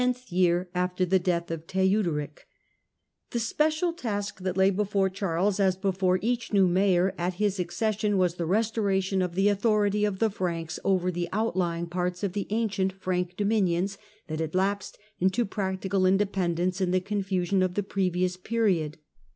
[0.01, 2.47] th 'ear after the death of Theuderich".
[3.33, 8.17] The special task that lay before Charles, as before iach new mayor at his accession,
[8.17, 12.47] was the restoration of he authority of the Franks over the outlying parts of he
[12.49, 18.37] ancient Frank dominions that had lapsed into >ractical independence in the confusion of the previous
[18.37, 18.95] >eriod.